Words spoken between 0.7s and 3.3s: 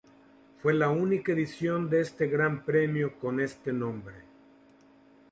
la única edición de este Gran Premio